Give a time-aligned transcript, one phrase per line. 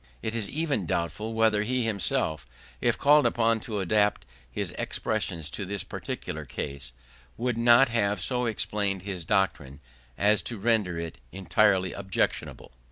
[0.23, 2.47] It is even doubtful whether he himself,
[2.81, 6.91] if called upon to adapt his expressions to this peculiar case,
[7.37, 9.79] would not have so explained his doctrine
[10.17, 12.71] as to render it entirely unobjectionable.